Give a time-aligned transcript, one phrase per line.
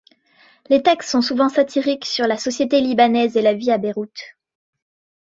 [0.67, 4.35] Les textes sont souvent satiriques sur la société libanaise et la vie à Beyrouth.